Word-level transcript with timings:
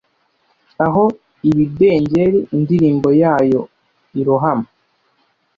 aho 0.85 1.03
ibidengeri 1.49 2.37
indirimbo 2.55 3.09
yayo 3.21 3.61
irohama 4.19 4.67